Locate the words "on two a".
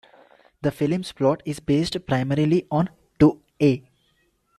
2.71-3.87